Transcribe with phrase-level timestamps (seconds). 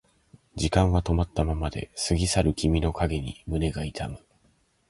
[0.55, 4.17] 時間は止まったままで過ぎ去る君の影に胸が痛む